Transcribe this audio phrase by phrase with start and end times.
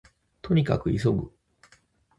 [0.41, 1.31] 兎に角急ぐ